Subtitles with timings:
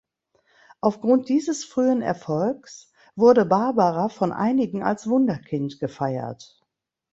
[0.79, 6.59] Aufgrund dieses frühen Erfolgs wurde Barbara von einigen als Wunderkind gefeiert.